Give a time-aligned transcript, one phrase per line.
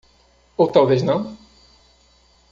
[0.57, 1.37] Ou talvez não?